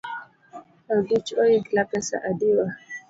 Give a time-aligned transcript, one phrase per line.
[0.93, 2.67] Aguch oyigla pesa adiwa.